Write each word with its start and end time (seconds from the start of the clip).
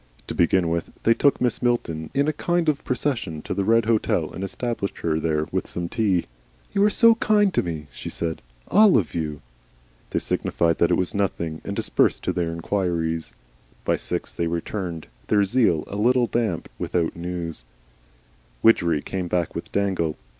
To 0.25 0.33
begin 0.33 0.67
with 0.67 0.89
they 1.03 1.13
took 1.13 1.37
Mrs. 1.37 1.61
Milton 1.61 2.09
in 2.15 2.27
a 2.27 2.33
kind 2.33 2.67
of 2.69 2.83
procession 2.83 3.43
to 3.43 3.53
the 3.53 3.63
Red 3.63 3.85
Hotel 3.85 4.31
and 4.33 4.43
established 4.43 4.97
her 5.01 5.19
there 5.19 5.45
with 5.51 5.67
some 5.67 5.87
tea. 5.87 6.25
"You 6.73 6.83
are 6.85 6.89
so 6.89 7.13
kind 7.13 7.53
to 7.53 7.61
me," 7.61 7.85
she 7.93 8.09
said. 8.09 8.41
"All 8.67 8.97
of 8.97 9.13
you." 9.13 9.41
They 10.09 10.17
signified 10.17 10.79
that 10.79 10.89
it 10.89 10.97
was 10.97 11.13
nothing, 11.13 11.61
and 11.63 11.75
dispersed 11.75 12.23
to 12.23 12.33
their 12.33 12.51
inquiries. 12.51 13.33
By 13.85 13.95
six 13.95 14.33
they 14.33 14.47
returned, 14.47 15.05
their 15.27 15.43
zeal 15.43 15.83
a 15.85 15.95
little 15.97 16.25
damped, 16.25 16.69
without 16.79 17.15
news. 17.15 17.63
Widgery 18.63 19.03
came 19.03 19.27
back 19.27 19.53
with 19.53 19.71
Dangle. 19.71 20.17